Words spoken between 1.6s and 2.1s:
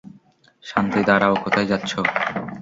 যাচ্ছো?